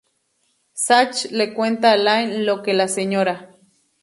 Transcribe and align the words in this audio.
Zach 0.75 1.27
le 1.29 1.53
cuenta 1.53 1.91
a 1.91 1.95
Lane 1.95 2.39
lo 2.43 2.63
que 2.63 2.73
la 2.73 2.87
Sra. 2.87 3.53